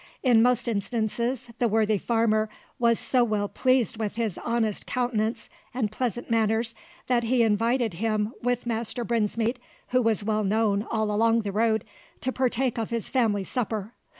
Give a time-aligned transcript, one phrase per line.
[0.23, 5.91] In most instances the worthy farmer was so well pleased with his honest countenance and
[5.91, 6.73] pleasant manners,
[7.05, 9.59] that he invited him with Master Brinsmead,
[9.89, 11.85] who was well known all along the road,
[12.21, 13.93] to partake of his family supper.